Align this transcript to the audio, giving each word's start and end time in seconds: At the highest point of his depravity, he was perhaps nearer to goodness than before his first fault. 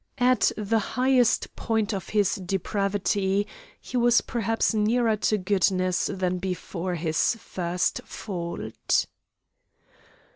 At 0.17 0.51
the 0.57 0.79
highest 0.79 1.55
point 1.55 1.93
of 1.93 2.09
his 2.09 2.33
depravity, 2.33 3.45
he 3.79 3.97
was 3.97 4.21
perhaps 4.21 4.73
nearer 4.73 5.15
to 5.17 5.37
goodness 5.37 6.07
than 6.11 6.39
before 6.39 6.95
his 6.95 7.35
first 7.35 8.01
fault. 8.03 9.05